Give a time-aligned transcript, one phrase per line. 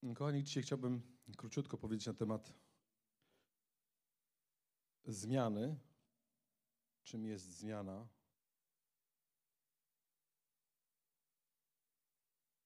[0.00, 1.02] Kochani, dzisiaj chciałbym
[1.36, 2.52] króciutko powiedzieć na temat
[5.04, 5.80] zmiany.
[7.04, 8.08] Czym jest zmiana?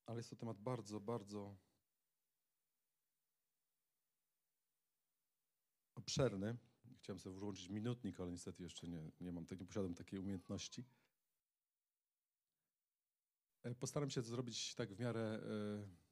[0.07, 1.57] Ale jest to temat bardzo, bardzo
[5.95, 6.57] obszerny.
[6.99, 10.85] Chciałem sobie włączyć minutnik, ale niestety jeszcze nie, nie mam, nie posiadam takiej umiejętności.
[13.63, 16.04] E, postaram się to zrobić tak w miarę y,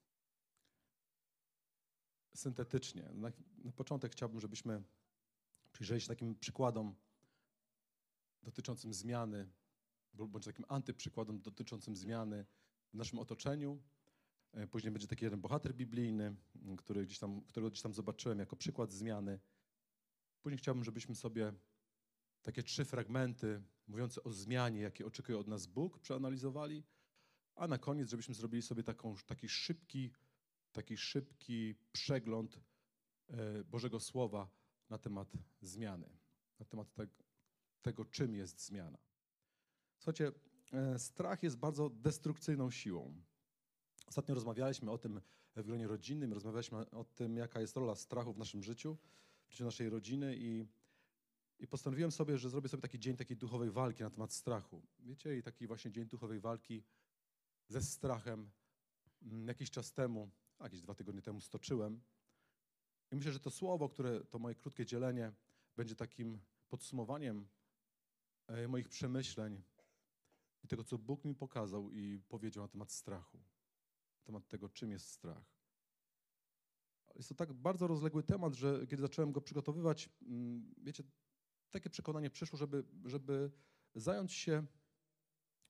[2.34, 3.10] syntetycznie.
[3.14, 3.32] Na,
[3.64, 4.82] na, początek chciałbym, żebyśmy
[5.72, 6.94] przyjrzeli się takim przykładom
[8.42, 9.48] dotyczącym zmiany,
[10.14, 12.46] bądź takim antyprzykładom dotyczącym zmiany
[12.92, 13.82] w naszym otoczeniu.
[14.52, 16.36] E, później będzie taki jeden bohater biblijny,
[16.78, 19.40] który gdzieś tam, którego gdzieś tam zobaczyłem jako przykład zmiany.
[20.42, 21.52] Później chciałbym, żebyśmy sobie
[22.42, 26.84] takie trzy fragmenty mówiące o zmianie, jakie oczekuje od nas Bóg, przeanalizowali,
[27.54, 30.12] a na koniec, żebyśmy zrobili sobie taką, taki, szybki,
[30.72, 32.60] taki szybki przegląd
[33.28, 34.50] e, Bożego Słowa
[34.90, 36.18] na temat zmiany,
[36.58, 37.12] na temat tego,
[37.82, 38.98] tego czym jest zmiana.
[39.98, 40.32] Słuchajcie,
[40.72, 43.22] e, strach jest bardzo destrukcyjną siłą.
[44.06, 45.20] Ostatnio rozmawialiśmy o tym
[45.56, 48.98] w gronie rodzinnym, rozmawialiśmy o tym, jaka jest rola strachu w naszym życiu
[49.52, 50.66] w życiu naszej rodziny i,
[51.58, 54.82] i postanowiłem sobie, że zrobię sobie taki dzień takiej duchowej walki na temat strachu.
[54.98, 56.84] Wiecie, i taki właśnie dzień duchowej walki
[57.68, 58.50] ze strachem
[59.22, 60.30] mm, jakiś czas temu,
[60.64, 62.00] jakieś dwa tygodnie temu stoczyłem.
[63.10, 65.32] I myślę, że to słowo, które, to moje krótkie dzielenie
[65.76, 67.48] będzie takim podsumowaniem
[68.46, 69.62] e, moich przemyśleń
[70.62, 73.38] i tego, co Bóg mi pokazał i powiedział na temat strachu,
[74.18, 75.52] na temat tego, czym jest strach.
[77.14, 81.04] Jest to tak bardzo rozległy temat, że kiedy zacząłem go przygotowywać, mm, wiecie,
[81.70, 83.50] takie przekonanie przyszło, żeby, żeby
[83.94, 84.66] zająć, się,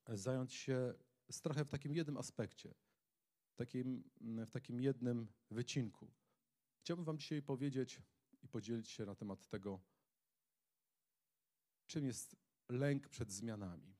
[0.09, 0.95] zająć się
[1.31, 2.75] strachem w takim jednym aspekcie,
[3.67, 4.11] takim,
[4.47, 6.13] w takim jednym wycinku.
[6.81, 8.03] Chciałbym Wam dzisiaj powiedzieć
[8.43, 9.81] i podzielić się na temat tego,
[11.87, 12.37] czym jest
[12.69, 13.95] lęk przed zmianami.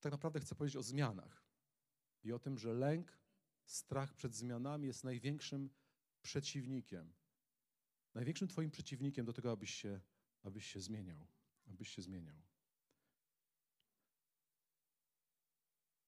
[0.00, 1.44] Tak naprawdę chcę powiedzieć o zmianach
[2.22, 3.18] i o tym, że lęk
[3.64, 5.70] strach przed zmianami jest największym
[6.22, 7.12] przeciwnikiem.
[8.14, 10.00] Największym Twoim przeciwnikiem do tego, abyś się,
[10.42, 11.26] abyś się zmieniał.
[11.66, 12.49] Abyś się zmieniał.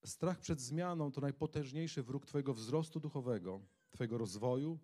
[0.04, 4.78] Strach przed zmianą to najpotężniejszy wróg Twojego wzrostu duchowego, Twojego rozwoju,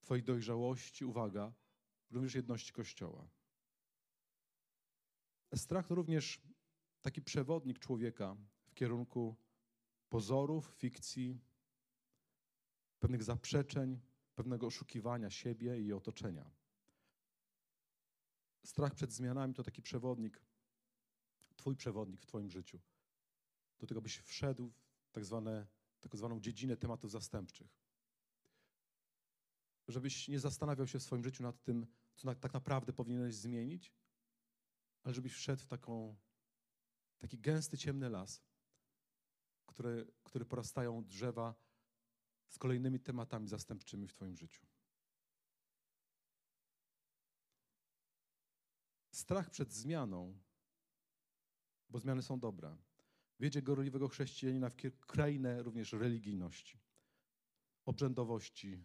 [0.00, 1.52] Twojej dojrzałości, uwaga,
[2.10, 3.28] również jedności Kościoła.
[5.54, 6.42] Strach to również
[7.00, 8.36] taki przewodnik człowieka
[8.66, 9.36] w kierunku
[10.08, 11.40] pozorów, fikcji,
[12.98, 14.00] pewnych zaprzeczeń,
[14.34, 16.50] pewnego oszukiwania siebie i otoczenia.
[18.64, 20.42] Strach przed zmianami to taki przewodnik,
[21.56, 22.80] Twój przewodnik w Twoim życiu.
[23.78, 24.72] Do tego byś wszedł
[25.06, 25.66] w tak, zwane,
[26.00, 27.78] tak zwaną dziedzinę tematów zastępczych.
[29.88, 31.86] Żebyś nie zastanawiał się w swoim życiu nad tym,
[32.16, 33.92] co na, tak naprawdę powinieneś zmienić,
[35.02, 36.16] ale żebyś wszedł w taką,
[37.18, 38.42] taki gęsty, ciemny las,
[39.66, 41.54] który, który porastają drzewa
[42.48, 44.66] z kolejnymi tematami zastępczymi w Twoim życiu.
[49.10, 50.38] Strach przed zmianą,
[51.88, 52.76] bo zmiany są dobre,
[53.40, 56.78] wiedzie gorliwego chrześcijanina w krainę również religijności,
[57.84, 58.84] obrzędowości,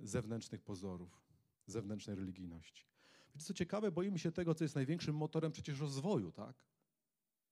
[0.00, 1.22] zewnętrznych pozorów,
[1.66, 2.86] zewnętrznej religijności.
[3.34, 6.56] Wiecie, co ciekawe, boimy się tego, co jest największym motorem przecież rozwoju, tak?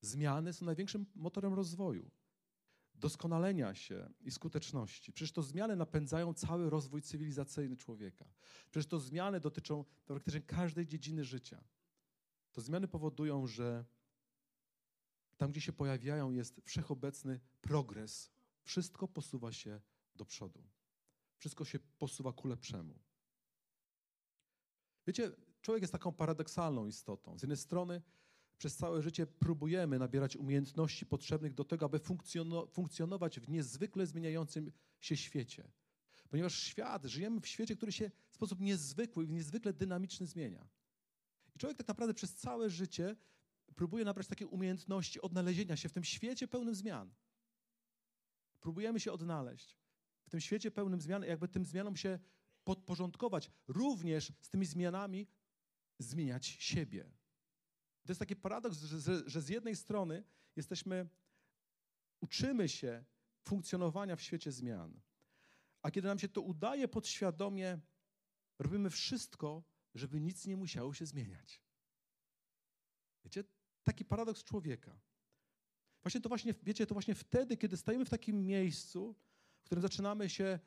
[0.00, 2.10] Zmiany są największym motorem rozwoju
[2.98, 5.12] doskonalenia się i skuteczności.
[5.12, 8.24] Przecież to zmiany napędzają cały rozwój cywilizacyjny człowieka.
[8.70, 11.64] Przecież to zmiany dotyczą praktycznie każdej dziedziny życia.
[12.52, 13.84] To zmiany powodują, że
[15.36, 18.30] tam, gdzie się pojawiają, jest wszechobecny progres.
[18.62, 19.80] Wszystko posuwa się
[20.14, 20.68] do przodu.
[21.38, 22.98] Wszystko się posuwa ku lepszemu.
[25.06, 27.38] Wiecie, człowiek jest taką paradoksalną istotą.
[27.38, 28.02] Z jednej strony
[28.58, 32.00] przez całe życie próbujemy nabierać umiejętności potrzebnych do tego, aby
[32.72, 35.70] funkcjonować w niezwykle zmieniającym się świecie.
[36.30, 40.68] Ponieważ świat, żyjemy w świecie, który się w sposób niezwykły i niezwykle dynamiczny zmienia.
[41.56, 43.16] I człowiek tak naprawdę przez całe życie
[43.76, 47.14] próbuje nabrać takie umiejętności odnalezienia się w tym świecie pełnym zmian.
[48.60, 49.78] Próbujemy się odnaleźć
[50.26, 52.18] w tym świecie pełnym zmian, jakby tym zmianom się
[52.64, 55.28] podporządkować, również z tymi zmianami
[55.98, 57.04] zmieniać siebie.
[58.04, 60.24] To jest taki paradoks, że, że z jednej strony
[60.56, 61.08] jesteśmy,
[62.20, 63.04] uczymy się
[63.42, 65.00] funkcjonowania w świecie zmian,
[65.82, 67.80] a kiedy nam się to udaje podświadomie,
[68.58, 69.64] robimy wszystko,
[69.94, 71.62] żeby nic nie musiało się zmieniać.
[73.24, 73.44] Wiecie,
[73.86, 74.98] taki paradoks człowieka.
[76.02, 79.14] Właśnie to właśnie, wiecie, to właśnie wtedy, kiedy stajemy w takim miejscu,
[79.60, 80.58] w którym zaczynamy się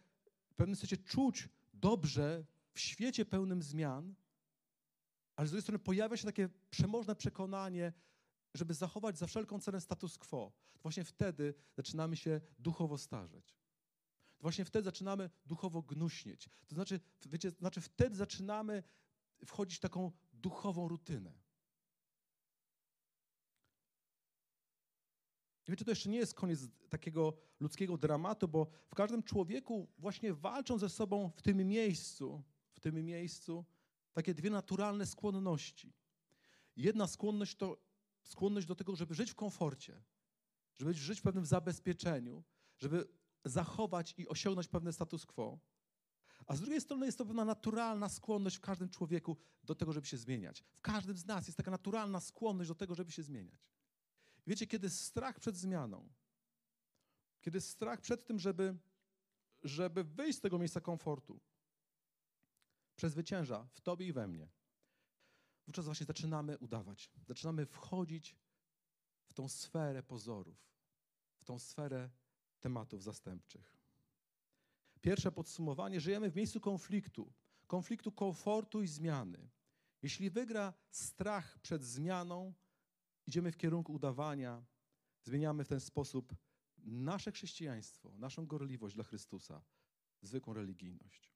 [0.50, 4.16] w pewnym sensie czuć dobrze w świecie pełnym zmian,
[5.36, 7.94] ale z drugiej strony pojawia się takie przemożne przekonanie,
[8.54, 10.52] żeby zachować za wszelką cenę status quo.
[10.74, 13.56] To właśnie wtedy zaczynamy się duchowo starzeć.
[14.38, 16.50] To właśnie wtedy zaczynamy duchowo gnuśnieć.
[16.68, 18.84] To znaczy, wiecie, to znaczy wtedy zaczynamy
[19.46, 21.39] wchodzić w taką duchową rutynę.
[25.70, 30.34] I wiecie, to jeszcze nie jest koniec takiego ludzkiego dramatu, bo w każdym człowieku właśnie
[30.34, 33.66] walczą ze sobą w tym miejscu, w tym miejscu
[34.14, 35.94] takie dwie naturalne skłonności.
[36.76, 37.78] Jedna skłonność to
[38.24, 40.02] skłonność do tego, żeby żyć w komforcie,
[40.78, 42.44] żeby żyć w pewnym zabezpieczeniu,
[42.78, 43.08] żeby
[43.46, 45.60] zachować i osiągnąć pewne status quo.
[46.48, 50.08] A z drugiej strony jest to pewna naturalna skłonność w każdym człowieku do tego, żeby
[50.08, 50.64] się zmieniać.
[50.74, 53.70] W każdym z nas jest taka naturalna skłonność do tego, żeby się zmieniać.
[54.50, 56.10] Wiecie, kiedy strach przed zmianą,
[57.42, 58.78] kiedy strach przed tym, żeby,
[59.64, 61.40] żeby wyjść z tego miejsca komfortu,
[62.96, 64.50] przezwycięża w tobie i we mnie,
[65.68, 67.12] wówczas właśnie zaczynamy udawać.
[67.28, 68.36] Zaczynamy wchodzić
[69.26, 70.58] w tą sferę pozorów,
[71.40, 72.10] w tą sferę
[72.60, 73.78] tematów zastępczych.
[75.02, 77.34] Pierwsze podsumowanie: żyjemy w miejscu konfliktu,
[77.68, 79.50] konfliktu komfortu i zmiany.
[80.02, 82.54] Jeśli wygra strach przed zmianą,
[83.30, 84.66] idziemy w kierunku udawania,
[85.24, 86.36] zmieniamy w ten sposób
[86.78, 89.62] nasze chrześcijaństwo, naszą gorliwość dla Chrystusa,
[90.22, 91.34] zwykłą religijność.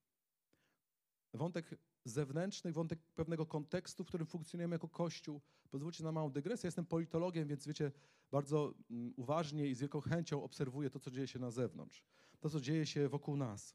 [1.34, 1.74] Wątek
[2.04, 5.40] zewnętrzny, wątek pewnego kontekstu, w którym funkcjonujemy jako Kościół.
[5.70, 6.68] Pozwólcie na małą dygresję.
[6.68, 7.92] Jestem politologiem, więc wiecie,
[8.30, 12.04] bardzo mm, uważnie i z wielką chęcią obserwuję to, co dzieje się na zewnątrz,
[12.40, 13.74] to, co dzieje się wokół nas.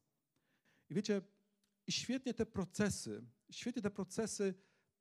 [0.89, 1.22] I wiecie,
[1.88, 4.54] i świetnie te procesy, świetnie te procesy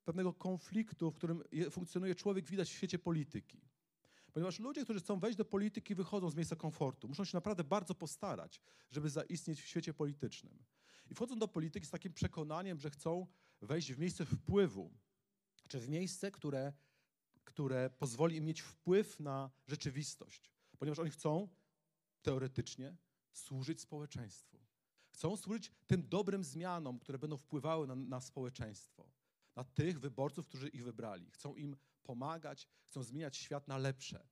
[0.09, 3.61] pewnego konfliktu, w którym funkcjonuje człowiek, widać w świecie polityki.
[4.33, 7.09] Ponieważ ludzie, którzy chcą wejść do polityki, wychodzą z miejsca komfortu.
[7.09, 8.61] Muszą się naprawdę bardzo postarać,
[8.91, 10.65] żeby zaistnieć w świecie politycznym.
[11.11, 13.27] I wchodzą do polityki z takim przekonaniem, że chcą
[13.63, 14.91] wejść w miejsce wpływu,
[15.69, 16.73] czy w miejsce, które,
[17.45, 20.51] które pozwoli im mieć wpływ na rzeczywistość.
[20.79, 21.49] Ponieważ oni chcą
[22.23, 22.97] teoretycznie
[23.33, 24.59] służyć społeczeństwu.
[25.11, 29.18] Chcą służyć tym dobrym zmianom, które będą wpływały na, na społeczeństwo,
[29.59, 31.31] na tych wyborców, którzy ich wybrali.
[31.31, 34.29] Chcą im pomagać, chcą zmieniać świat na lepsze.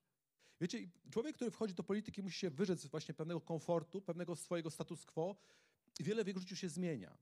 [0.61, 5.07] Wiecie, człowiek, który wchodzi do polityki, musi się wyrzec właśnie pewnego komfortu, pewnego swojego status
[5.07, 5.37] quo
[6.01, 7.19] i wiele w jego życiu się zmienia.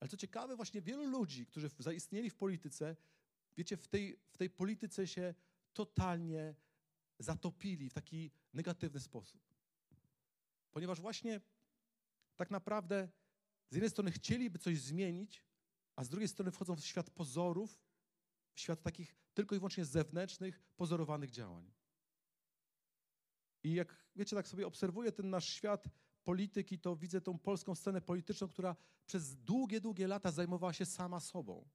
[0.00, 2.96] Ale co ciekawe, właśnie wielu ludzi, którzy zaistnieli w polityce,
[3.56, 5.34] wiecie, w tej, w tej polityce się
[5.72, 6.54] totalnie
[7.18, 9.40] zatopili w taki negatywny sposób.
[10.72, 11.40] Ponieważ właśnie
[12.36, 13.08] tak naprawdę
[13.70, 15.47] z jednej strony chcieliby coś zmienić,
[15.98, 17.80] a z drugiej strony wchodzą w świat pozorów,
[18.54, 21.72] w świat takich tylko i wyłącznie zewnętrznych, pozorowanych działań.
[23.62, 25.88] I jak wiecie, tak sobie obserwuję ten nasz świat
[26.24, 31.20] polityki, to widzę tą polską scenę polityczną, która przez długie, długie lata zajmowała się sama
[31.20, 31.68] sobą.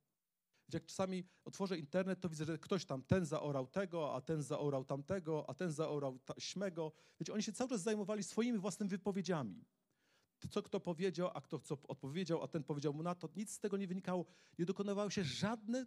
[0.74, 4.86] Jak czasami otworzę internet, to widzę, że ktoś tam, ten zaorał tego, a ten zaorał
[4.86, 6.92] tamtego, a ten zaorał śmego.
[7.20, 9.66] Wiecie, oni się cały czas zajmowali swoimi własnymi wypowiedziami.
[10.50, 13.30] Co kto powiedział, a kto co odpowiedział, a ten powiedział mu na to.
[13.36, 14.26] Nic z tego nie wynikało.
[14.60, 15.86] Nie dokonywały się żadne,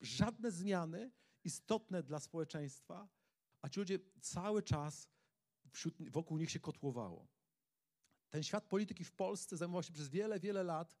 [0.00, 1.10] żadne zmiany
[1.44, 3.08] istotne dla społeczeństwa,
[3.62, 5.08] a ci ludzie cały czas
[5.70, 7.28] wśród, wokół nich się kotłowało.
[8.30, 10.96] Ten świat polityki w Polsce zajmował się przez wiele, wiele lat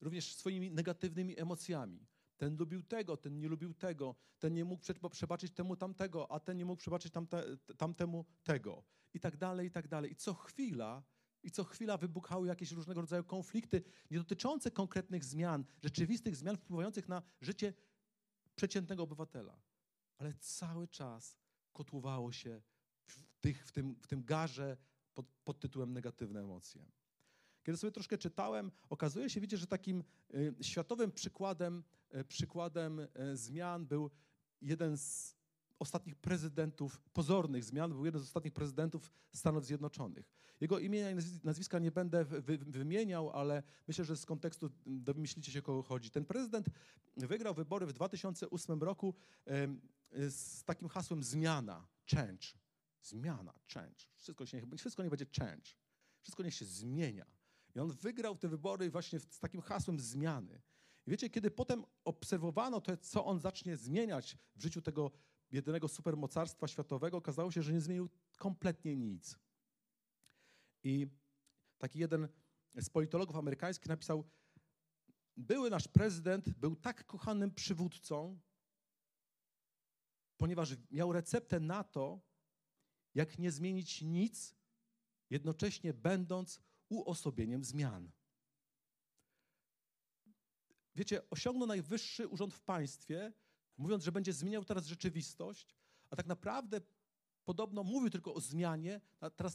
[0.00, 2.06] również swoimi negatywnymi emocjami.
[2.36, 6.56] Ten lubił tego, ten nie lubił tego, ten nie mógł przebaczyć temu tamtego, a ten
[6.56, 8.84] nie mógł przebaczyć tamte, tamtemu tego.
[9.14, 10.12] I tak dalej, i tak dalej.
[10.12, 11.02] I co chwila,
[11.46, 17.08] i co chwila wybuchały jakieś różnego rodzaju konflikty, nie dotyczące konkretnych zmian, rzeczywistych zmian wpływających
[17.08, 17.74] na życie
[18.56, 19.60] przeciętnego obywatela.
[20.18, 21.38] Ale cały czas
[21.72, 22.62] kotłowało się
[23.04, 24.76] w, tych, w, tym, w tym garze
[25.14, 26.86] pod, pod tytułem negatywne emocje.
[27.62, 31.84] Kiedy sobie troszkę czytałem, okazuje się, wiecie, że takim y, światowym przykładem,
[32.14, 34.10] y, przykładem y, zmian był
[34.60, 35.35] jeden z
[35.78, 40.30] ostatnich prezydentów, pozornych zmian, był jeden z ostatnich prezydentów Stanów Zjednoczonych.
[40.60, 41.14] Jego imienia i
[41.44, 46.10] nazwiska nie będę wy, wymieniał, ale myślę, że z kontekstu domyślicie się, kogo chodzi.
[46.10, 46.66] Ten prezydent
[47.16, 49.14] wygrał wybory w 2008 roku
[50.28, 52.46] z takim hasłem zmiana, change.
[53.02, 54.04] Zmiana, change.
[54.16, 55.70] Wszystko, się, wszystko nie będzie change.
[56.22, 57.26] Wszystko niech się zmienia.
[57.74, 60.62] I on wygrał te wybory właśnie z takim hasłem zmiany.
[61.06, 65.10] I wiecie, kiedy potem obserwowano to, co on zacznie zmieniać w życiu tego
[65.50, 69.38] jedynego supermocarstwa światowego, okazało się, że nie zmienił kompletnie nic.
[70.82, 71.06] I
[71.78, 72.28] taki jeden
[72.74, 74.24] z politologów amerykańskich napisał,
[75.36, 78.40] były nasz prezydent był tak kochanym przywódcą,
[80.36, 82.20] ponieważ miał receptę na to,
[83.14, 84.56] jak nie zmienić nic
[85.30, 88.10] jednocześnie będąc uosobieniem zmian.
[90.94, 93.32] Wiecie, osiągnął najwyższy urząd w państwie,
[93.78, 95.76] mówiąc, że będzie zmieniał teraz rzeczywistość,
[96.10, 96.80] a tak naprawdę
[97.44, 99.00] podobno mówił tylko o zmianie,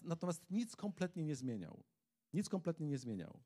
[0.03, 1.83] natomiast nic kompletnie nie zmieniał.
[2.33, 3.39] Nic kompletnie nie zmieniał.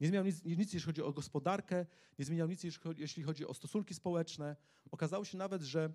[0.00, 1.86] Nie zmieniał nic, nic, jeśli chodzi o gospodarkę,
[2.18, 4.56] nie zmieniał nic, jeśli chodzi, jeśli chodzi o stosunki społeczne.
[4.90, 5.92] Okazało się nawet, że,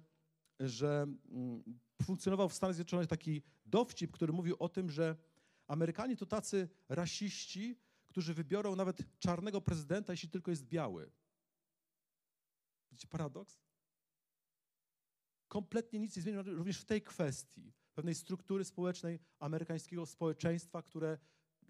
[0.60, 1.63] że mm,
[2.04, 5.15] funkcjonował w Stanach Zjednoczonych taki dowcip, który mówił o tym, że
[5.68, 11.12] Amerykanie to tacy rasiści, którzy wybiorą nawet czarnego prezydenta, jeśli tylko jest biały.
[12.92, 13.64] Widzicie paradoks?
[15.56, 21.18] Kompletnie nic nie zmieniło również w tej kwestii, pewnej struktury społecznej amerykańskiego społeczeństwa, które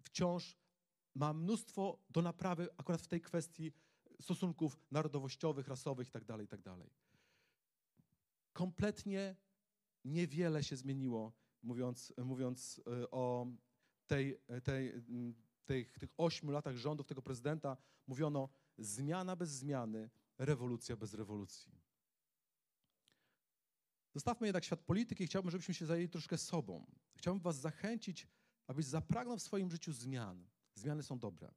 [0.03, 0.57] wciąż
[1.15, 3.71] ma mnóstwo do naprawy akurat w tej kwestii
[4.21, 6.25] stosunków narodowościowych, rasowych itd.
[6.25, 6.63] Tak itd.
[6.63, 6.89] Tak
[8.53, 9.35] Kompletnie
[10.05, 13.47] niewiele się zmieniło, mówiąc, mówiąc e, o
[14.07, 14.93] tej, tej,
[15.65, 17.77] tej, tych ośmiu latach rządów tego prezydenta.
[18.07, 21.84] Mówiono zmiana bez zmiany, rewolucja bez rewolucji.
[24.15, 26.85] Zostawmy jednak świat polityki chciałbym, żebyśmy się zajęli troszkę sobą.
[27.15, 28.27] Chciałbym was zachęcić,
[28.67, 30.47] abyś zapragnął w swoim życiu zmian.
[30.75, 31.53] Zmiany są dobre.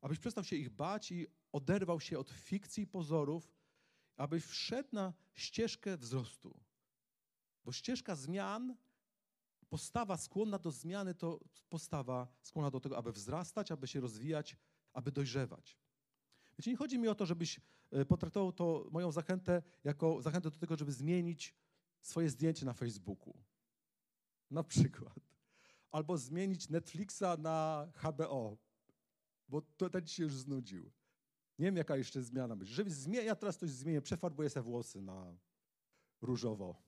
[0.00, 3.52] Abyś przestał się ich bać i oderwał się od fikcji i pozorów,
[4.16, 6.60] abyś wszedł na ścieżkę wzrostu.
[7.64, 8.76] Bo ścieżka zmian,
[9.68, 14.56] postawa skłonna do zmiany to postawa skłonna do tego, aby wzrastać, aby się rozwijać,
[14.92, 15.78] aby dojrzewać.
[16.58, 17.60] Wiecie, nie chodzi mi o to, żebyś
[17.90, 21.54] e, potraktował to moją zachętę jako zachętę do tego, żeby zmienić
[22.06, 23.34] swoje zdjęcie na Facebooku.
[24.50, 25.34] Na przykład
[25.94, 28.58] albo zmienić Netflixa na HBO,
[29.48, 30.92] bo to ten ci się już znudził.
[31.58, 32.68] Nie wiem, jaka jeszcze zmiana być.
[32.68, 35.36] Żeby zmienić, ja teraz coś zmienię, przefarbuję sobie włosy na
[36.20, 36.82] różowo.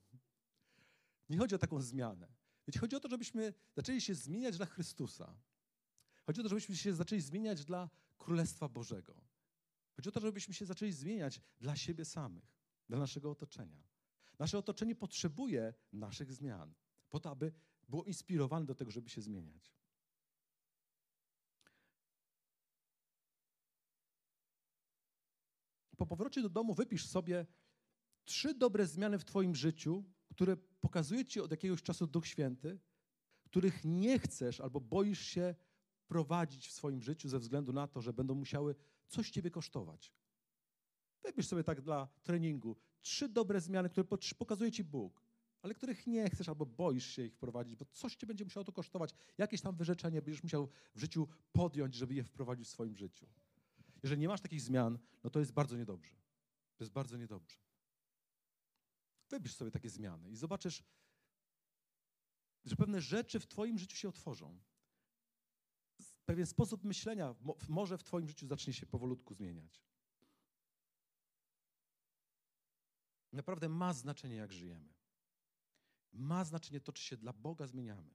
[1.28, 2.28] Nie chodzi o taką zmianę.
[2.66, 5.38] Wiecie, chodzi o to, żebyśmy zaczęli się zmieniać dla Chrystusa.
[6.26, 9.14] Chodzi o to, żebyśmy się zaczęli zmieniać dla Królestwa Bożego.
[9.96, 12.44] Chodzi o to, żebyśmy się zaczęli zmieniać dla siebie samych,
[12.88, 13.82] dla naszego otoczenia.
[14.38, 16.74] Nasze otoczenie potrzebuje naszych zmian,
[17.08, 17.52] po to, aby
[17.88, 19.76] było inspirowane do tego, żeby się zmieniać.
[25.96, 27.46] Po powrocie do domu wypisz sobie
[28.24, 32.78] trzy dobre zmiany w Twoim życiu, które pokazuje Ci od jakiegoś czasu Duch Święty,
[33.44, 35.54] których nie chcesz albo boisz się
[36.06, 38.74] prowadzić w swoim życiu ze względu na to, że będą musiały
[39.08, 40.12] coś Ciebie kosztować.
[41.22, 42.76] Wypisz sobie tak dla treningu
[43.06, 44.06] trzy dobre zmiany, które
[44.38, 45.26] pokazuje Ci Bóg
[45.66, 48.72] ale których nie chcesz albo boisz się ich wprowadzić, bo coś cię będzie musiało to
[48.72, 49.14] kosztować.
[49.38, 53.26] Jakieś tam wyrzeczenie będziesz musiał w życiu podjąć, żeby je wprowadzić w swoim życiu.
[54.02, 56.14] Jeżeli nie masz takich zmian, no to jest bardzo niedobrze.
[56.76, 57.58] To jest bardzo niedobrze.
[59.30, 60.82] Wybierz sobie takie zmiany i zobaczysz,
[62.64, 64.58] że pewne rzeczy w Twoim życiu się otworzą.
[66.24, 67.34] Pewien sposób myślenia
[67.68, 69.82] może w Twoim życiu zacznie się powolutku zmieniać.
[73.36, 74.96] Naprawdę ma znaczenie, jak żyjemy
[76.16, 78.14] ma znaczenie to, czy się dla Boga zmieniamy.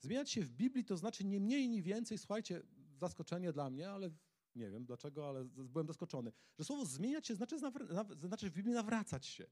[0.00, 2.62] Zmieniać się w Biblii to znaczy nie mniej, nie więcej, słuchajcie,
[2.96, 4.10] zaskoczenie dla mnie, ale
[4.54, 7.58] nie wiem dlaczego, ale byłem zaskoczony, że słowo zmieniać się znaczy,
[8.16, 9.46] znaczy w Biblii nawracać się.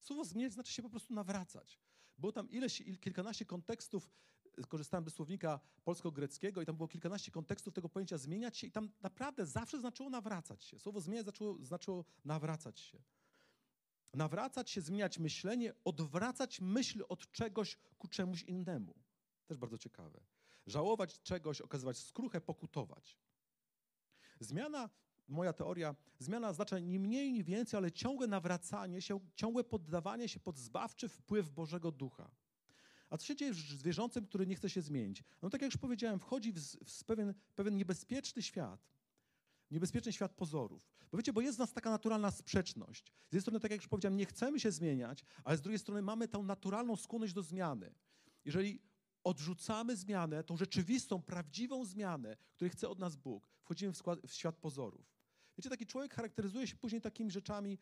[0.00, 1.80] Słowo zmieniać znaczy się po prostu nawracać.
[2.18, 4.10] Było tam ileś, kilkanaście kontekstów,
[4.68, 8.90] korzystałem ze słownika polsko-greckiego i tam było kilkanaście kontekstów tego pojęcia zmieniać się i tam
[9.00, 10.78] naprawdę zawsze znaczyło nawracać się.
[10.78, 13.02] Słowo zmieniać znaczyło, znaczyło nawracać się.
[14.14, 18.94] Nawracać się, zmieniać myślenie, odwracać myśl od czegoś ku czemuś innemu.
[19.46, 20.20] Też bardzo ciekawe.
[20.66, 23.18] Żałować czegoś, okazywać skruchę, pokutować.
[24.40, 24.90] Zmiana,
[25.28, 30.40] moja teoria, zmiana oznacza nie mniej, nie więcej, ale ciągłe nawracanie się, ciągłe poddawanie się
[30.40, 32.30] pod zbawczy wpływ Bożego Ducha.
[33.10, 35.24] A co się dzieje z wierzącym, który nie chce się zmienić?
[35.42, 38.88] No tak jak już powiedziałem, wchodzi w, w pewien, pewien niebezpieczny świat
[39.72, 40.88] niebezpieczny świat pozorów.
[41.12, 43.04] Bo wiecie, bo jest w nas taka naturalna sprzeczność.
[43.04, 46.02] Z jednej strony, tak jak już powiedziałem, nie chcemy się zmieniać, ale z drugiej strony
[46.02, 47.94] mamy tą naturalną skłonność do zmiany.
[48.44, 48.82] Jeżeli
[49.24, 54.32] odrzucamy zmianę, tą rzeczywistą, prawdziwą zmianę, której chce od nas Bóg, wchodzimy w, skład, w
[54.32, 55.12] świat pozorów.
[55.58, 57.78] Wiecie, taki człowiek charakteryzuje się później takimi rzeczami,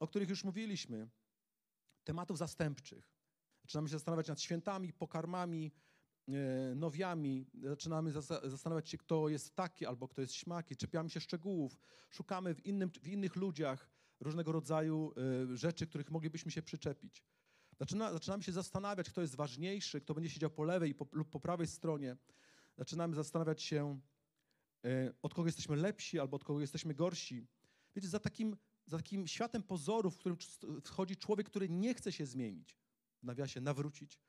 [0.00, 1.08] o których już mówiliśmy,
[2.04, 3.14] tematów zastępczych.
[3.62, 5.72] Zaczynamy się zastanawiać nad świętami, pokarmami,
[6.74, 8.12] nowiami, zaczynamy
[8.44, 11.78] zastanawiać się, kto jest taki albo kto jest śmaki, czepiamy się szczegółów,
[12.10, 13.90] szukamy w, innym, w innych ludziach
[14.20, 15.12] różnego rodzaju
[15.52, 17.24] e, rzeczy, których moglibyśmy się przyczepić.
[17.78, 21.40] Zaczyna, zaczynamy się zastanawiać, kto jest ważniejszy, kto będzie siedział po lewej po, lub po
[21.40, 22.16] prawej stronie.
[22.78, 24.00] Zaczynamy zastanawiać się,
[24.84, 27.46] e, od kogo jesteśmy lepsi albo od kogo jesteśmy gorsi.
[27.96, 30.38] Wiecie, za takim, za takim światem pozorów, w którym
[30.84, 32.78] wchodzi człowiek, który nie chce się zmienić,
[33.22, 34.20] w nawiasie nawrócić,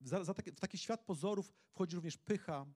[0.00, 2.66] za, za taki, w taki świat pozorów wchodzi również pycha,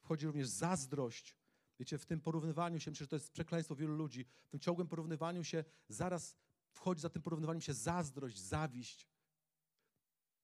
[0.00, 1.36] wchodzi również zazdrość.
[1.80, 4.88] Wiecie, w tym porównywaniu się, myślę, że to jest przekleństwo wielu ludzi, w tym ciągłym
[4.88, 6.36] porównywaniu się zaraz
[6.70, 9.08] wchodzi za tym porównywaniem się zazdrość, zawiść,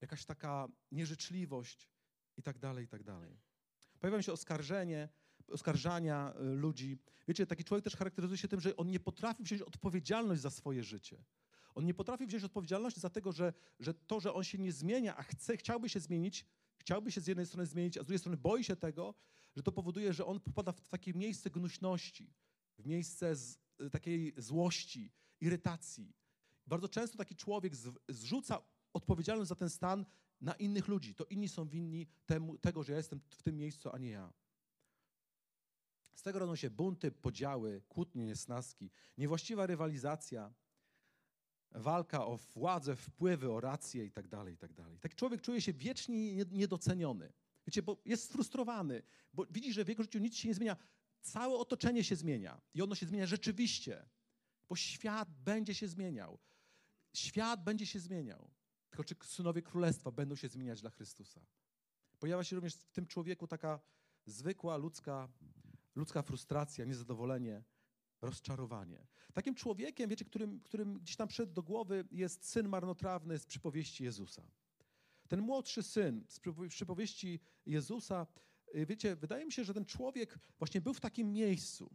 [0.01, 1.89] jakaś taka nieżyczliwość
[2.37, 3.39] i tak dalej, i tak dalej.
[3.99, 5.09] Pojawiają się oskarżenie,
[5.47, 6.97] oskarżania y, ludzi.
[7.27, 10.83] Wiecie, taki człowiek też charakteryzuje się tym, że on nie potrafi wziąć odpowiedzialność za swoje
[10.83, 11.23] życie.
[11.75, 15.17] On nie potrafi wziąć odpowiedzialności za tego, że, że to, że on się nie zmienia,
[15.17, 16.45] a chce, chciałby się zmienić,
[16.77, 19.15] chciałby się z jednej strony zmienić, a z drugiej strony boi się tego,
[19.55, 22.33] że to powoduje, że on popada w takie miejsce gnuśności,
[22.77, 25.11] w miejsce z, y, takiej złości,
[25.41, 26.13] irytacji.
[26.67, 28.61] Bardzo często taki człowiek z, zrzuca
[28.93, 30.05] odpowiedzialność za ten stan
[30.41, 31.15] na innych ludzi.
[31.15, 34.33] To inni są winni temu, tego, że ja jestem w tym miejscu, a nie ja.
[36.15, 40.53] Z tego rodzą się bunty, podziały, kłótnie, niesnaski, niewłaściwa rywalizacja,
[41.73, 44.83] walka o władzę, wpływy, o rację itd., tak itd.
[44.83, 47.33] Tak Taki człowiek czuje się wiecznie niedoceniony.
[47.67, 49.03] Wiecie, bo jest sfrustrowany,
[49.33, 50.77] bo widzi, że w jego życiu nic się nie zmienia.
[51.21, 54.05] Całe otoczenie się zmienia i ono się zmienia rzeczywiście,
[54.69, 56.39] bo świat będzie się zmieniał.
[57.13, 58.51] Świat będzie się zmieniał.
[58.89, 61.45] Tylko czy synowie królestwa będą się zmieniać dla Chrystusa?
[62.19, 63.79] Pojawia się również w tym człowieku taka
[64.25, 65.29] zwykła ludzka,
[65.95, 67.63] ludzka frustracja, niezadowolenie,
[68.23, 69.07] rozczarowanie.
[69.33, 74.03] Takim człowiekiem, wiecie, którym, którym gdzieś tam przed do głowy jest syn marnotrawny z przypowieści
[74.03, 74.43] Jezusa.
[75.27, 76.39] Ten młodszy syn z
[76.69, 78.27] przypowieści Jezusa,
[78.75, 81.93] y, wiecie, wydaje mi się, że ten człowiek właśnie był w takim miejscu.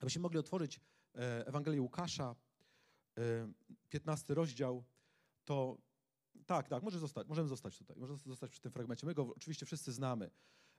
[0.00, 0.80] Abyśmy mogli otworzyć
[1.14, 2.36] e, Ewangelię Łukasza,
[3.88, 4.84] 15 e, rozdział,
[5.44, 5.78] to
[6.48, 9.06] tak, tak, może zostać, możemy zostać tutaj, możemy zostać przy tym fragmencie.
[9.06, 10.30] My go oczywiście wszyscy znamy.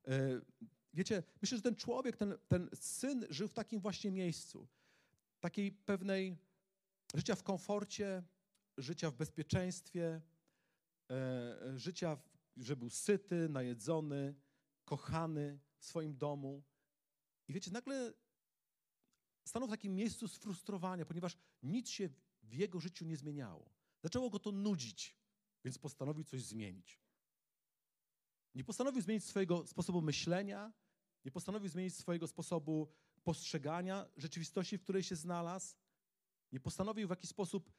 [0.08, 0.42] E,
[0.94, 4.68] wiecie, myślę, że ten człowiek, ten, ten syn żył w takim właśnie miejscu.
[5.40, 6.38] Takiej pewnej
[7.16, 8.24] życia w komforcie,
[8.78, 10.22] życia w bezpieczeństwie,
[11.12, 12.18] e, życia,
[12.58, 14.36] że był syty, najedzony,
[14.86, 16.64] kochany w swoim domu.
[17.48, 18.14] I wiecie, nagle
[19.46, 22.10] stanął w takim miejscu sfrustrowania, ponieważ nic się
[22.44, 23.72] w jego życiu nie zmieniało.
[24.04, 25.19] Zaczęło go to nudzić,
[25.64, 27.00] więc postanowił coś zmienić.
[28.56, 30.74] Nie postanowił zmienić swojego sposobu myślenia,
[31.26, 32.92] nie postanowił zmienić swojego sposobu
[33.24, 35.76] postrzegania rzeczywistości, w której się znalazł.
[36.52, 37.72] Nie postanowił w jakiś sposób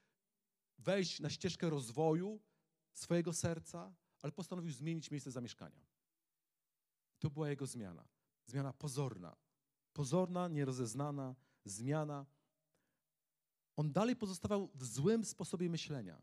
[0.79, 2.41] wejść na ścieżkę rozwoju
[2.93, 5.87] swojego serca, ale postanowił zmienić miejsce zamieszkania.
[7.19, 8.09] To była jego zmiana.
[8.47, 9.37] Zmiana pozorna.
[9.93, 12.27] Pozorna, nierozeznana zmiana.
[13.77, 16.23] On dalej pozostawał w złym sposobie myślenia.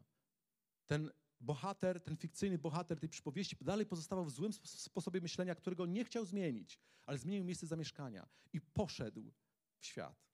[0.86, 6.06] Ten bohater, ten fikcyjny bohater tej przypowieści dalej pozostawał w złym sposobie myślenia, którego nie
[6.06, 9.32] chciał zmienić, ale zmienił miejsce zamieszkania i poszedł
[9.80, 10.28] w świat.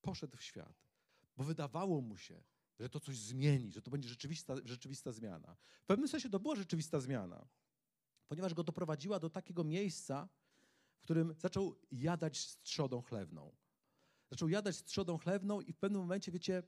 [0.00, 0.84] Poszedł w świat,
[1.36, 2.42] bo wydawało mu się,
[2.78, 5.56] że to coś zmieni, że to będzie rzeczywista, rzeczywista zmiana.
[5.82, 7.48] W pewnym sensie to była rzeczywista zmiana,
[8.28, 10.28] ponieważ go doprowadziła do takiego miejsca,
[10.98, 13.56] w którym zaczął jadać z trzodą chlewną.
[14.30, 16.62] Zaczął jadać z trzodą chlewną i w pewnym momencie, wiecie,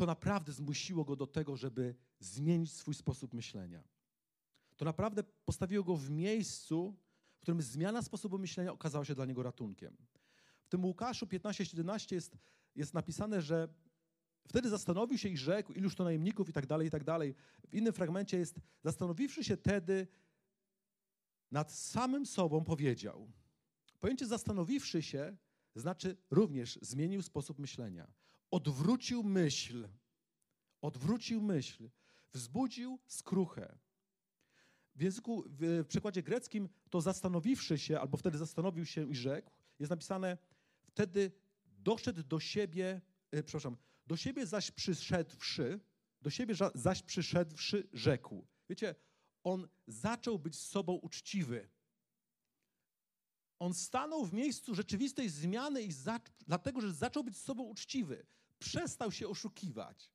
[0.00, 3.82] to naprawdę zmusiło go do tego, żeby zmienić swój sposób myślenia.
[4.76, 6.96] To naprawdę postawiło go w miejscu,
[7.36, 9.96] w którym zmiana sposobu myślenia okazała się dla niego ratunkiem.
[10.62, 12.36] W tym Łukaszu 15:17 jest,
[12.74, 13.68] jest napisane, że
[14.48, 17.34] wtedy zastanowił się i rzekł, iluż to najemników i tak dalej, i tak dalej.
[17.68, 20.06] W innym fragmencie jest, zastanowiwszy się tedy
[21.50, 23.32] nad samym sobą powiedział.
[23.98, 25.36] Pojęcie zastanowiwszy się
[25.74, 28.19] znaczy również zmienił sposób myślenia
[28.50, 29.88] odwrócił myśl,
[30.80, 31.90] odwrócił myśl,
[32.32, 33.78] wzbudził skruchę.
[34.94, 39.90] W języku, w przekładzie greckim to zastanowiwszy się, albo wtedy zastanowił się i rzekł, jest
[39.90, 40.38] napisane
[40.82, 41.32] wtedy
[41.64, 45.80] doszedł do siebie, e, przepraszam, do siebie zaś przyszedłszy,
[46.22, 48.46] do siebie zaś przyszedłszy rzekł.
[48.68, 48.94] Wiecie,
[49.44, 51.70] on zaczął być z sobą uczciwy.
[53.58, 58.26] On stanął w miejscu rzeczywistej zmiany i za, dlatego, że zaczął być z sobą uczciwy
[58.60, 60.10] przestał się oszukiwać.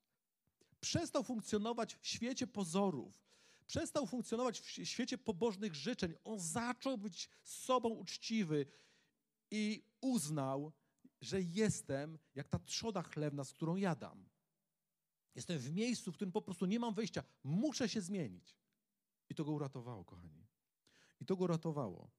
[0.80, 3.26] Przestał funkcjonować w świecie pozorów.
[3.68, 6.14] Przestał funkcjonować w świecie pobożnych życzeń.
[6.24, 8.66] On zaczął być sobą uczciwy
[9.52, 10.72] i uznał,
[11.22, 14.30] że jestem jak ta trzoda chlewna, z którą jadam.
[15.36, 17.24] Jestem w miejscu, w którym po prostu nie mam wyjścia.
[17.44, 18.56] Muszę się zmienić.
[19.30, 20.48] I to go uratowało, kochani.
[21.22, 22.12] I to go uratowało.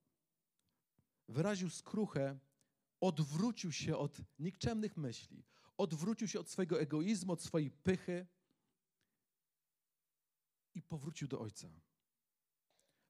[1.29, 2.39] Wyraził skruchę,
[3.01, 5.45] odwrócił się od nikczemnych myśli,
[5.77, 8.27] odwrócił się od swojego egoizmu, od swojej pychy
[10.75, 11.69] i powrócił do Ojca.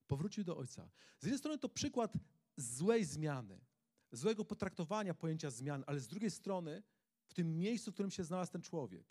[0.07, 0.91] Powrócił do Ojca.
[1.19, 2.13] Z jednej strony to przykład
[2.57, 3.65] złej zmiany,
[4.13, 6.83] złego potraktowania pojęcia zmian, ale z drugiej strony
[7.27, 9.07] w tym miejscu, w którym się znalazł ten człowiek,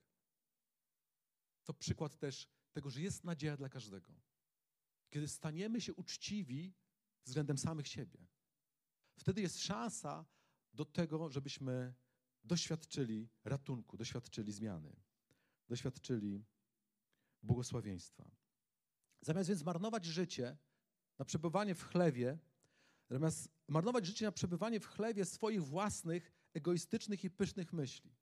[1.63, 4.13] to przykład też tego, że jest nadzieja dla każdego.
[5.09, 6.73] kiedy staniemy się uczciwi
[7.25, 8.27] względem samych siebie.
[9.17, 10.25] Wtedy jest szansa
[10.73, 11.93] do tego, żebyśmy
[12.45, 14.95] doświadczyli ratunku, doświadczyli zmiany,
[15.67, 16.45] doświadczyli
[17.43, 18.31] błogosławieństwa.
[19.21, 20.57] Zamiast więc marnować życie
[21.19, 22.37] na przebywanie w chlewie,
[23.09, 28.15] zamiast marnować życie na przebywanie w chlewie swoich własnych, egoistycznych i pysznych myśli,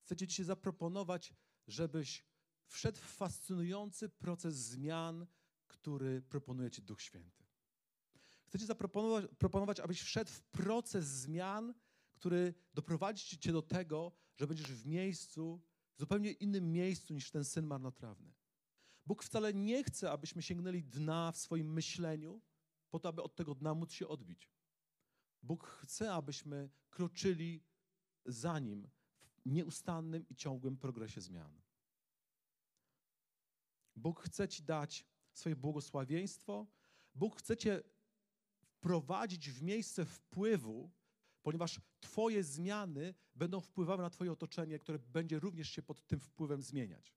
[0.00, 1.34] chcecie dzisiaj zaproponować,
[1.66, 2.24] żebyś
[2.66, 5.26] wszedł w fascynujący proces zmian,
[5.66, 7.44] który proponuje Ci Duch Święty.
[8.46, 11.74] Chcecie zaproponować, proponować, abyś wszedł w proces zmian,
[12.14, 15.62] który doprowadzi Cię do tego, że będziesz w miejscu,
[15.96, 18.32] zupełnie innym miejscu niż ten syn marnotrawny.
[19.06, 22.42] Bóg wcale nie chce, abyśmy sięgnęli dna w swoim myśleniu,
[22.90, 24.50] po to, aby od tego dna móc się odbić.
[25.42, 27.64] Bóg chce, abyśmy kroczyli
[28.26, 28.88] za Nim
[29.44, 31.62] w nieustannym i ciągłym progresie zmian.
[33.96, 36.66] Bóg chce Ci dać swoje błogosławieństwo.
[37.14, 37.82] Bóg chce Cię
[38.60, 40.90] wprowadzić w miejsce wpływu,
[41.44, 46.62] ponieważ Twoje zmiany będą wpływały na Twoje otoczenie, które będzie również się pod tym wpływem
[46.62, 47.14] zmieniać.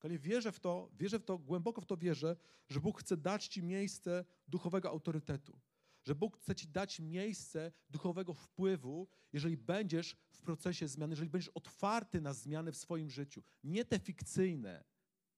[0.00, 2.36] Ale wierzę w to, wierzę w to, głęboko w to wierzę,
[2.68, 5.60] że Bóg chce dać Ci miejsce duchowego autorytetu.
[6.04, 11.48] Że Bóg chce Ci dać miejsce duchowego wpływu, jeżeli będziesz w procesie zmiany, jeżeli będziesz
[11.48, 13.42] otwarty na zmiany w swoim życiu.
[13.64, 14.84] Nie te fikcyjne,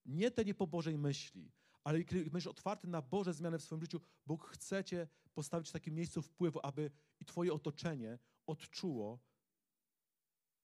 [0.07, 1.53] nie te nie po Bożej myśli,
[1.89, 5.73] ale kiedy będziesz otwarty na Boże zmiany w swoim życiu, Bóg chce Cię postawić w
[5.73, 9.19] takim miejscu wpływu, aby i Twoje otoczenie odczuło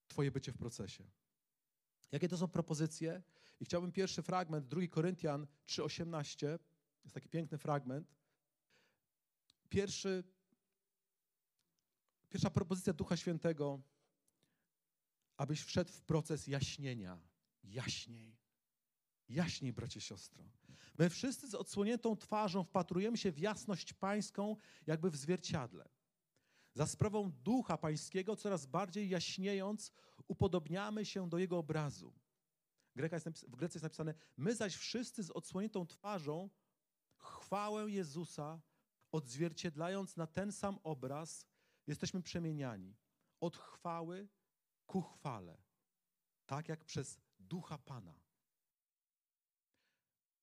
[0.08, 1.04] Twoje bycie w procesie.
[2.12, 3.22] Jakie to są propozycje?
[3.60, 6.58] I chciałbym pierwszy fragment, 2 Koryntian 3,18,
[7.04, 8.14] jest taki piękny fragment.
[9.68, 10.24] Pierwszy,
[12.28, 13.82] pierwsza propozycja Ducha Świętego,
[15.36, 17.18] abyś wszedł w proces jaśnienia.
[17.62, 18.43] Jaśniej.
[19.28, 20.44] Jaśniej, bracie, siostro.
[20.98, 24.56] My wszyscy z odsłoniętą twarzą wpatrujemy się w jasność pańską,
[24.86, 25.88] jakby w zwierciadle.
[26.74, 29.92] Za sprawą Ducha Pańskiego, coraz bardziej jaśniejąc,
[30.28, 32.12] upodobniamy się do Jego obrazu.
[32.94, 36.50] w Grece jest napisane, my zaś wszyscy z odsłoniętą twarzą
[37.16, 38.60] chwałę Jezusa,
[39.12, 41.46] odzwierciedlając na ten sam obraz,
[41.86, 42.96] jesteśmy przemieniani
[43.40, 44.28] od chwały
[44.86, 45.62] ku chwale,
[46.46, 48.23] tak jak przez Ducha Pana.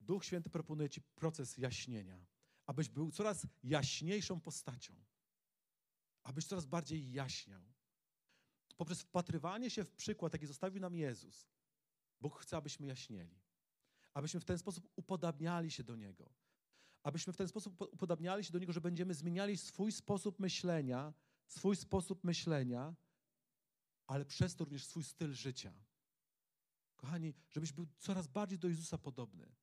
[0.01, 2.25] Duch Święty proponuje Ci proces jaśnienia,
[2.65, 4.95] abyś był coraz jaśniejszą postacią,
[6.23, 7.61] abyś coraz bardziej jaśniał.
[8.77, 11.49] Poprzez wpatrywanie się w przykład, jaki zostawił nam Jezus,
[12.21, 13.39] Bóg chce, abyśmy jaśnieli,
[14.13, 16.33] abyśmy w ten sposób upodabniali się do Niego,
[17.03, 21.13] abyśmy w ten sposób upodabniali się do Niego, że będziemy zmieniali swój sposób myślenia,
[21.47, 22.95] swój sposób myślenia,
[24.07, 25.73] ale przez to również swój styl życia.
[26.95, 29.55] Kochani, żebyś był coraz bardziej do Jezusa podobny.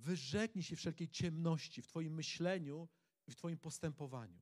[0.00, 2.88] Wyrzeknij się wszelkiej ciemności w Twoim myśleniu
[3.26, 4.40] i w Twoim postępowaniu.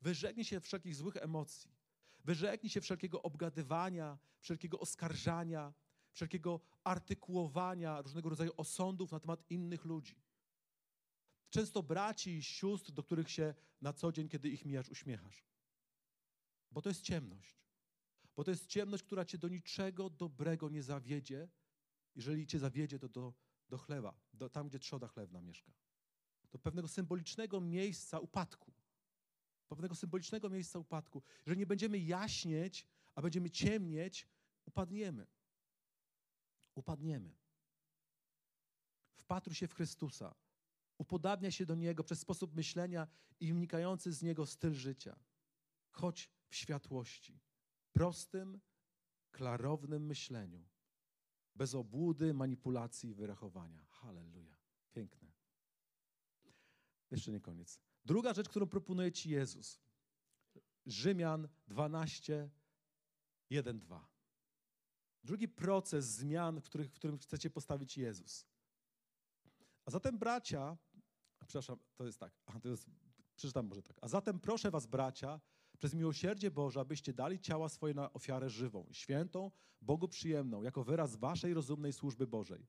[0.00, 1.76] Wyrzeknij się wszelkich złych emocji.
[2.24, 5.74] Wyrzeknij się wszelkiego obgadywania, wszelkiego oskarżania,
[6.12, 10.22] wszelkiego artykułowania różnego rodzaju osądów na temat innych ludzi.
[11.50, 15.44] Często braci i sióstr, do których się na co dzień, kiedy ich mijasz, uśmiechasz.
[16.70, 17.64] Bo to jest ciemność.
[18.36, 21.48] Bo to jest ciemność, która cię do niczego dobrego nie zawiedzie.
[22.14, 23.34] Jeżeli cię zawiedzie, to do
[23.70, 23.78] do
[24.40, 25.72] do, tam, gdzie trzoda chlewna mieszka.
[26.52, 28.72] Do pewnego symbolicznego miejsca upadku.
[29.68, 31.22] Pewnego symbolicznego miejsca upadku.
[31.46, 34.28] Jeżeli nie będziemy jaśnieć, a będziemy ciemnieć,
[34.64, 35.26] upadniemy.
[36.74, 37.36] Upadniemy.
[39.14, 40.34] Wpatruj się w Chrystusa.
[40.98, 43.08] Upodabnia się do Niego przez sposób myślenia
[43.40, 45.18] i wynikający z Niego styl życia.
[45.90, 47.40] Chodź w światłości,
[47.92, 48.60] prostym,
[49.30, 50.69] klarownym myśleniu
[51.54, 53.84] bez obłudy, manipulacji i wyrachowania.
[53.88, 54.56] Halleluja.
[54.92, 55.32] Piękne.
[57.10, 57.80] Jeszcze nie koniec.
[58.04, 59.80] Druga rzecz, którą proponuje Ci Jezus.
[60.86, 62.50] Rzymian 12,
[63.50, 64.08] 1, 2.
[65.24, 68.46] Drugi proces zmian, w, których, w którym chcecie postawić Jezus.
[69.84, 70.76] A zatem bracia,
[71.46, 72.32] przepraszam, to jest tak,
[72.62, 72.86] to jest,
[73.36, 73.96] przeczytam może tak.
[74.00, 75.40] A zatem proszę was bracia,
[75.80, 81.16] przez miłosierdzie Boże, abyście dali ciała swoje na ofiarę żywą, świętą, Bogu przyjemną, jako wyraz
[81.16, 82.66] waszej rozumnej służby Bożej.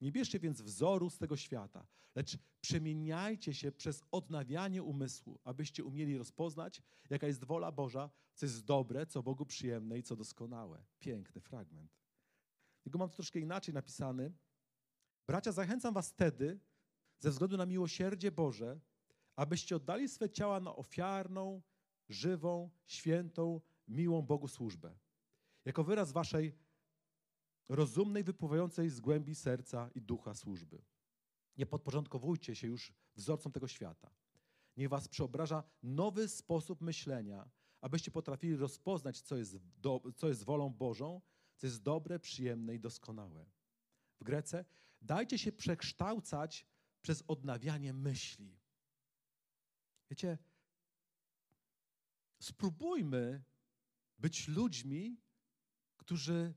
[0.00, 6.18] Nie bierzcie więc wzoru z tego świata, lecz przemieniajcie się przez odnawianie umysłu, abyście umieli
[6.18, 10.84] rozpoznać, jaka jest wola Boża, co jest dobre, co Bogu przyjemne i co doskonałe.
[10.98, 11.98] Piękny fragment.
[12.82, 14.32] Tylko mam to troszkę inaczej napisany.
[15.26, 16.60] Bracia, zachęcam was wtedy,
[17.18, 18.80] ze względu na miłosierdzie Boże,
[19.36, 21.62] abyście oddali swe ciała na ofiarną,
[22.10, 24.98] żywą, świętą, miłą Bogu służbę.
[25.64, 26.54] Jako wyraz waszej
[27.68, 30.82] rozumnej, wypływającej z głębi serca i ducha służby.
[31.56, 34.10] Nie podporządkowujcie się już wzorcom tego świata.
[34.76, 40.70] Niech was przeobraża nowy sposób myślenia, abyście potrafili rozpoznać, co jest, do, co jest wolą
[40.70, 41.20] Bożą,
[41.56, 43.46] co jest dobre, przyjemne i doskonałe.
[44.20, 44.64] W Grece
[45.02, 46.66] dajcie się przekształcać
[47.02, 48.58] przez odnawianie myśli.
[50.10, 50.38] Wiecie,
[52.40, 53.42] spróbujmy
[54.18, 55.20] być ludźmi,
[55.96, 56.54] którzy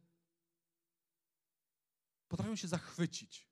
[2.27, 3.47] potrafią się zachwycić.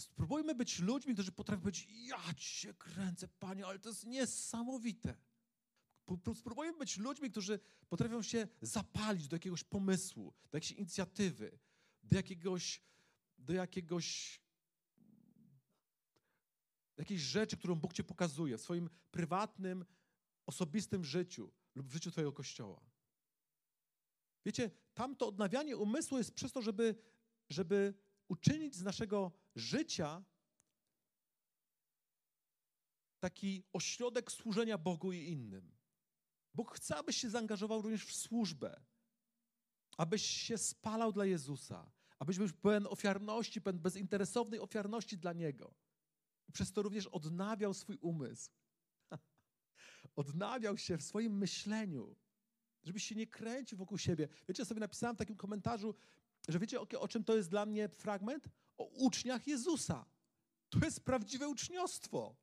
[0.00, 5.16] Spróbujmy być ludźmi, którzy potrafią powiedzieć: Ja cię kręcę, panie, ale to jest niesamowite.
[6.34, 11.58] Spróbujmy być ludźmi, którzy potrafią się zapalić do jakiegoś pomysłu, do jakiejś inicjatywy,
[12.02, 12.82] do jakiegoś,
[13.38, 14.39] do jakiegoś
[17.00, 19.84] jakiejś rzeczy, którą Bóg ci pokazuje w swoim prywatnym,
[20.46, 22.80] osobistym życiu lub w życiu Twojego kościoła.
[24.46, 26.94] Wiecie, tamto odnawianie umysłu jest przez to, żeby,
[27.50, 27.94] żeby
[28.28, 30.24] uczynić z naszego życia
[33.18, 35.76] taki ośrodek służenia Bogu i innym.
[36.54, 38.80] Bóg chce, abyś się zaangażował również w służbę,
[39.96, 45.74] abyś się spalał dla Jezusa, abyś był pełen ofiarności, pełen bezinteresownej ofiarności dla Niego.
[46.52, 48.50] Przez to również odnawiał swój umysł.
[50.16, 52.16] odnawiał się w swoim myśleniu,
[52.82, 54.28] żebyś się nie kręcił wokół siebie.
[54.48, 55.94] Wiecie, ja sobie napisałem w takim komentarzu,
[56.48, 58.48] że wiecie, o, o czym to jest dla mnie fragment?
[58.78, 60.06] O uczniach Jezusa.
[60.68, 62.36] To jest prawdziwe uczniostwo.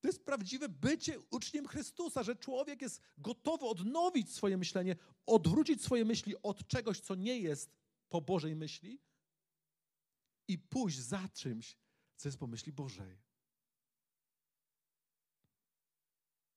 [0.00, 6.04] To jest prawdziwe bycie uczniem Chrystusa, że człowiek jest gotowy odnowić swoje myślenie, odwrócić swoje
[6.04, 7.76] myśli od czegoś, co nie jest
[8.08, 9.00] po Bożej myśli
[10.48, 11.76] i pójść za czymś,
[12.20, 13.18] co jest po myśli Bożej.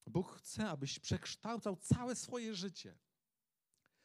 [0.07, 2.97] Bóg chce, abyś przekształcał całe swoje życie.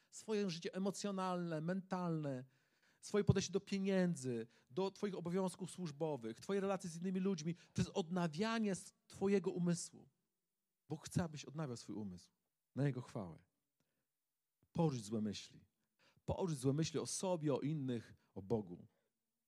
[0.09, 2.45] Swoje życie emocjonalne, mentalne,
[3.01, 8.73] swoje podejście do pieniędzy, do Twoich obowiązków służbowych, Twoje relacje z innymi ludźmi, przez odnawianie
[9.07, 10.09] Twojego umysłu.
[10.89, 12.31] Bóg chce, abyś odnawiał swój umysł
[12.75, 13.39] na Jego chwałę.
[14.73, 15.65] Porzuć złe myśli.
[16.25, 18.87] Porzuć złe myśli o sobie, o innych, o Bogu.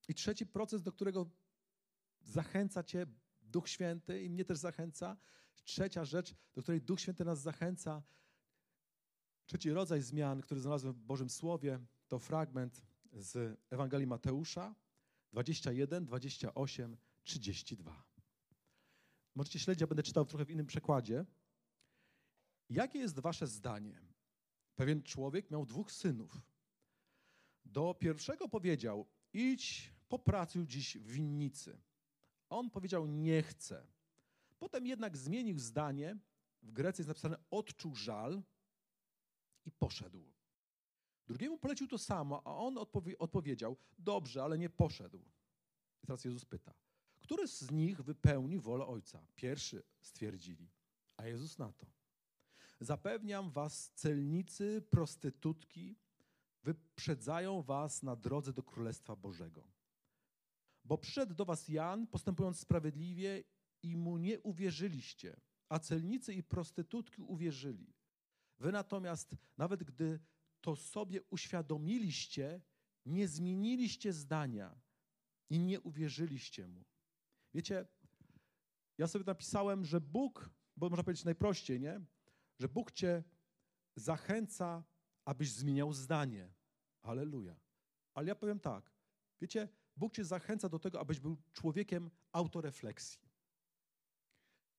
[0.08, 1.30] I trzeci proces, do którego
[2.24, 3.06] zachęca Cię
[3.42, 5.18] Duch Święty i mnie też zachęca.
[5.64, 8.04] Trzecia rzecz, do której Duch Święty nas zachęca.
[9.46, 12.82] Trzeci rodzaj zmian, który znalazłem w Bożym Słowie, to fragment
[13.14, 14.76] z Ewangelii Mateusza
[15.32, 18.04] 21, 28, 32.
[19.36, 21.26] Możecie śledzić, ja będę czytał trochę w innym przekładzie.
[22.70, 24.02] Jakie jest wasze zdanie?
[24.76, 26.42] Pewien człowiek miał dwóch synów.
[27.66, 31.82] Do pierwszego powiedział: Idź, popracuj dziś w winnicy.
[32.52, 33.88] On powiedział: Nie chcę.
[34.60, 36.18] Potem jednak zmienił zdanie.
[36.62, 38.42] W Grecji jest napisane: Odczuł żal
[39.66, 40.24] i poszedł.
[41.28, 45.20] Drugiemu polecił to samo, a on odpowie odpowiedział: Dobrze, ale nie poszedł.
[46.04, 46.74] I teraz Jezus pyta:
[47.20, 49.26] Który z nich wypełni wolę Ojca?
[49.36, 50.70] Pierwszy stwierdzili,
[51.18, 51.86] a Jezus na to.
[52.80, 55.96] Zapewniam was, celnicy, prostytutki
[56.64, 59.81] wyprzedzają was na drodze do Królestwa Bożego.
[60.84, 63.44] Bo przyszedł do was Jan, postępując sprawiedliwie
[63.84, 67.94] i mu nie uwierzyliście, a celnicy i prostytutki uwierzyli.
[68.60, 70.20] Wy natomiast, nawet gdy
[70.62, 72.62] to sobie uświadomiliście,
[73.06, 74.82] nie zmieniliście zdania
[75.50, 76.86] i nie uwierzyliście mu.
[77.54, 77.86] Wiecie,
[78.98, 82.02] ja sobie napisałem, że Bóg, bo można powiedzieć najprościej, nie?
[82.60, 83.24] Że Bóg cię
[83.96, 84.84] zachęca,
[85.26, 86.54] abyś zmieniał zdanie.
[87.02, 87.56] Aleluja.
[88.14, 88.92] Ale ja powiem tak.
[89.42, 89.68] Wiecie,
[90.02, 93.32] Bóg cię zachęca do tego, abyś był człowiekiem autorefleksji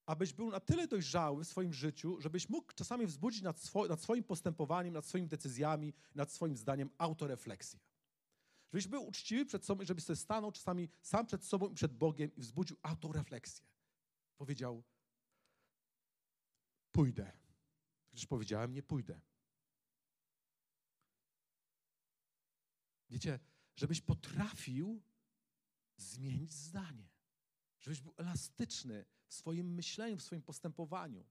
[0.07, 4.03] abyś był na tyle dojrzały w swoim życiu, żebyś mógł czasami wzbudzić nad, swo nad
[4.03, 7.81] swoim postępowaniem, nad swoimi decyzjami, nad swoim zdaniem autorefleksję.
[8.73, 11.93] Żebyś był uczciwy przed sobą i żebyś sobie stanął czasami sam przed sobą i przed
[11.93, 13.65] Bogiem i wzbudził autorefleksję.
[14.37, 14.83] Powiedział,
[16.93, 17.33] pójdę.
[18.13, 19.21] Gdyż powiedziałem, nie pójdę.
[23.11, 23.39] Wiecie,
[23.77, 25.03] żebyś potrafił
[25.97, 27.09] zmienić zdanie.
[27.81, 31.25] Żebyś był elastyczny w swoim myśleniu, w swoim postępowaniu.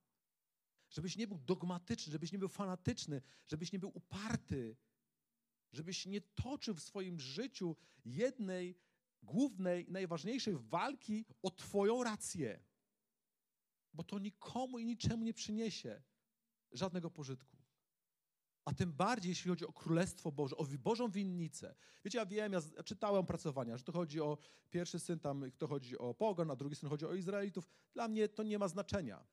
[0.90, 4.78] Żebyś nie był dogmatyczny, żebyś nie był fanatyczny, żebyś nie był uparty,
[5.72, 8.78] żebyś nie toczył w swoim życiu jednej
[9.24, 12.64] głównej, najważniejszej walki o Twoją rację.
[13.94, 16.02] Bo to nikomu i niczemu nie przyniesie
[16.72, 17.61] żadnego pożytku.
[18.66, 21.76] A tym bardziej, jeśli chodzi o Królestwo Boże, o Bożą winnicę.
[22.06, 24.38] Wiecie, ja wiem, ja czytałem pracowania, że to chodzi o
[24.70, 27.68] pierwszy syn, tam to chodzi o pogon, a drugi syn chodzi o Izraelitów.
[27.94, 29.28] Dla mnie to nie ma znaczenia.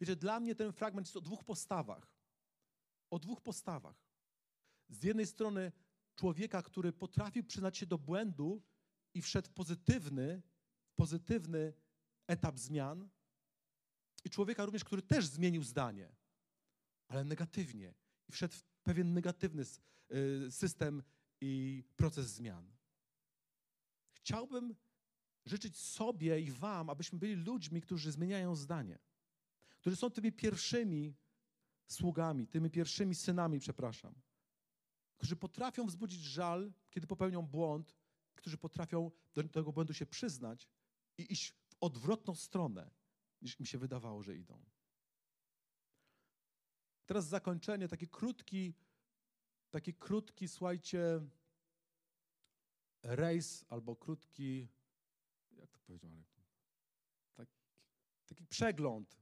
[0.00, 2.16] Wiecie, dla mnie ten fragment jest o dwóch postawach.
[3.10, 4.06] O dwóch postawach.
[4.88, 5.72] Z jednej strony
[6.14, 8.62] człowieka, który potrafił przyznać się do błędu
[9.14, 10.42] i wszedł w pozytywny,
[10.96, 11.72] pozytywny
[12.26, 13.08] etap zmian
[14.24, 16.16] i człowieka również, który też zmienił zdanie,
[17.08, 17.94] ale negatywnie
[18.28, 21.02] i wszedł w pewien negatywny y, system
[21.40, 22.72] i proces zmian.
[24.12, 24.74] Chciałbym
[25.44, 28.98] życzyć sobie i Wam, abyśmy byli ludźmi, którzy zmieniają zdanie,
[29.78, 31.14] którzy są tymi pierwszymi
[31.86, 34.14] sługami, tymi pierwszymi synami, przepraszam,
[35.16, 37.96] którzy potrafią wzbudzić żal, kiedy popełnią błąd,
[38.34, 40.68] którzy potrafią do tego błędu się przyznać
[41.18, 42.90] i iść w odwrotną stronę,
[43.42, 44.64] niż mi się wydawało, że idą.
[47.06, 48.74] Teraz zakończenie, taki krótki,
[49.70, 51.20] taki krótki, słuchajcie,
[53.02, 54.68] rejs albo krótki,
[55.52, 56.26] jak to powiedział Marek?
[57.34, 57.48] Tak,
[58.26, 59.16] taki przegląd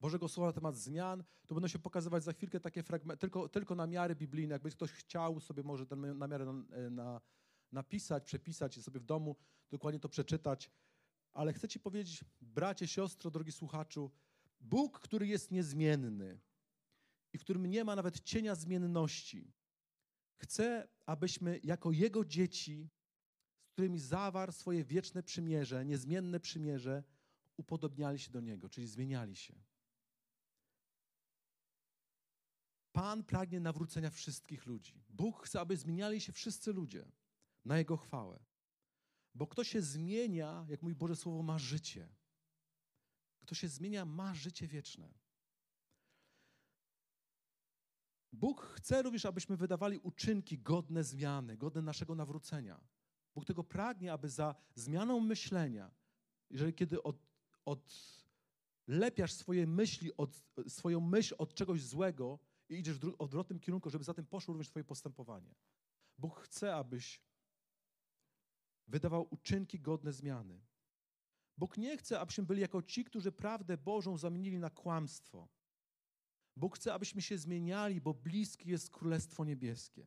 [0.00, 1.24] Bożego Słowa na temat zmian.
[1.46, 4.52] Tu będą się pokazywać za chwilkę takie fragmenty, tylko, tylko namiary biblijne.
[4.52, 6.28] Jakby ktoś chciał sobie może ten na,
[6.90, 7.20] na,
[7.72, 9.36] napisać, przepisać i sobie w domu
[9.70, 10.70] dokładnie to przeczytać.
[11.32, 14.10] Ale chcę Ci powiedzieć, bracie, siostro, drogi słuchaczu,
[14.60, 16.40] Bóg, który jest niezmienny
[17.32, 19.52] i w którym nie ma nawet cienia zmienności,
[20.36, 22.90] chce, abyśmy jako Jego dzieci,
[23.68, 27.04] z którymi zawarł swoje wieczne przymierze, niezmienne przymierze,
[27.56, 29.54] upodobniali się do Niego, czyli zmieniali się.
[32.92, 35.04] Pan pragnie nawrócenia wszystkich ludzi.
[35.08, 37.12] Bóg chce, aby zmieniali się wszyscy ludzie
[37.64, 38.44] na Jego chwałę.
[39.34, 42.08] Bo kto się zmienia, jak mój Boże Słowo, ma życie.
[43.40, 45.14] Kto się zmienia, ma życie wieczne.
[48.32, 52.80] Bóg chce również, abyśmy wydawali uczynki godne zmiany, godne naszego nawrócenia.
[53.34, 55.90] Bóg tego pragnie, aby za zmianą myślenia,
[56.50, 57.16] jeżeli kiedy od,
[58.88, 62.38] odlepiasz swoje myśli, od, swoją myśl od czegoś złego
[62.68, 65.54] i idziesz w odwrotnym kierunku, żeby za tym poszło również Twoje postępowanie.
[66.18, 67.22] Bóg chce, abyś
[68.86, 70.60] wydawał uczynki godne zmiany.
[71.56, 75.48] Bóg nie chce, abyśmy byli jako ci, którzy prawdę Bożą zamienili na kłamstwo.
[76.60, 80.06] Bóg chce, abyśmy się zmieniali, bo bliskie jest Królestwo Niebieskie.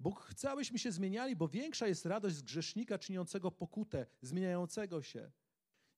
[0.00, 5.32] Bóg chce, abyśmy się zmieniali, bo większa jest radość z grzesznika czyniącego pokutę, zmieniającego się,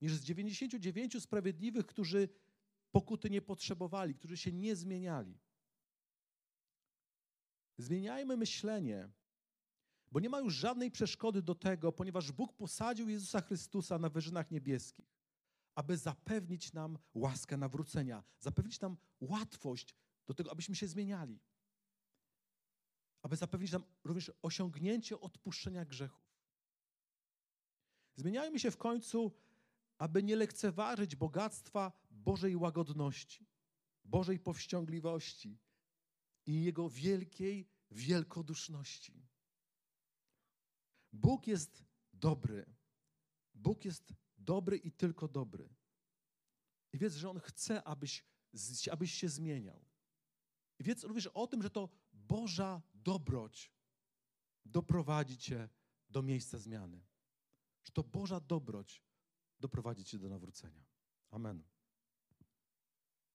[0.01, 2.29] niż z 99 sprawiedliwych, którzy
[2.90, 5.38] pokuty nie potrzebowali, którzy się nie zmieniali.
[7.79, 9.11] Zmieniajmy myślenie,
[10.11, 14.51] bo nie ma już żadnej przeszkody do tego, ponieważ Bóg posadził Jezusa Chrystusa na wyżynach
[14.51, 15.22] niebieskich,
[15.75, 19.95] aby zapewnić nam łaskę nawrócenia, zapewnić nam łatwość
[20.27, 21.41] do tego, abyśmy się zmieniali,
[23.23, 26.33] aby zapewnić nam również osiągnięcie odpuszczenia grzechów.
[28.17, 29.33] Zmieniajmy się w końcu,
[29.99, 33.47] aby nie lekceważyć bogactwa Bożej łagodności,
[34.05, 35.59] Bożej powściągliwości
[36.47, 39.27] i Jego wielkiej wielkoduszności.
[41.13, 42.67] Bóg jest dobry.
[43.55, 44.13] Bóg jest
[44.45, 45.69] dobry i tylko dobry.
[46.93, 48.25] I wiedz, że On chce, abyś,
[48.91, 49.85] abyś się zmieniał.
[50.79, 53.73] I wiedz również o tym, że to Boża dobroć
[54.65, 55.69] doprowadzi cię
[56.11, 57.05] do miejsca zmiany.
[57.85, 59.03] Że to Boża dobroć
[59.61, 60.85] doprowadzi cię do nawrócenia.
[61.31, 61.72] Amen.